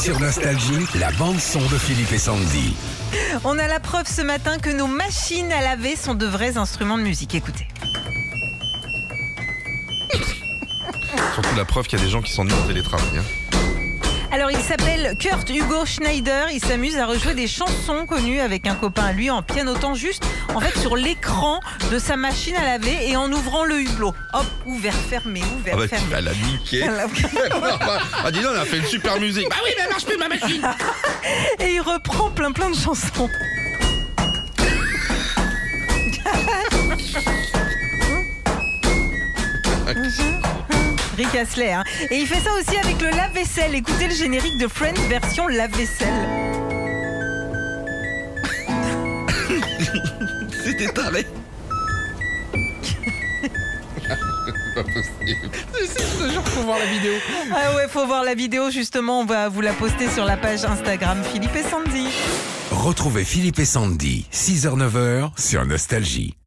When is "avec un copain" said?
18.40-19.04